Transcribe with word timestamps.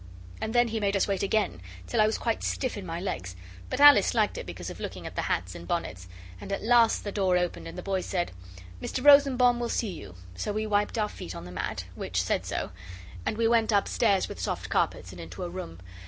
And 0.41 0.55
then 0.55 0.69
he 0.69 0.79
made 0.79 0.95
us 0.95 1.07
wait 1.07 1.21
again, 1.21 1.61
till 1.85 2.01
I 2.01 2.07
was 2.07 2.17
quite 2.17 2.43
stiff 2.43 2.75
in 2.75 2.87
my 2.87 2.99
legs, 2.99 3.35
but 3.69 3.79
Alice 3.79 4.15
liked 4.15 4.35
it 4.39 4.47
because 4.47 4.71
of 4.71 4.79
looking 4.79 5.05
at 5.05 5.15
the 5.15 5.21
hats 5.21 5.53
and 5.53 5.67
bonnets, 5.67 6.07
and 6.41 6.51
at 6.51 6.63
last 6.63 7.03
the 7.03 7.11
door 7.11 7.37
opened, 7.37 7.67
and 7.67 7.77
the 7.77 7.83
boy 7.83 8.01
said 8.01 8.31
'Mr 8.81 9.05
Rosenbaum 9.05 9.59
will 9.59 9.69
see 9.69 9.91
you,' 9.91 10.15
so 10.33 10.51
we 10.51 10.65
wiped 10.65 10.97
our 10.97 11.07
feet 11.07 11.35
on 11.35 11.45
the 11.45 11.51
mat, 11.51 11.85
which 11.93 12.23
said 12.23 12.47
so, 12.47 12.71
and 13.27 13.37
we 13.37 13.47
went 13.47 13.71
up 13.71 13.87
stairs 13.87 14.27
with 14.27 14.39
soft 14.39 14.69
carpets 14.69 15.11
and 15.11 15.21
into 15.21 15.43
a 15.43 15.49
room. 15.51 15.79